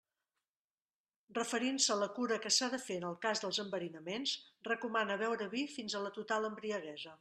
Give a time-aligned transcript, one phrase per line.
[1.39, 4.35] Referint-se a la cura que s'ha de fer en el cas dels enverinaments,
[4.73, 7.19] recomana beure vi fins a la total embriaguesa.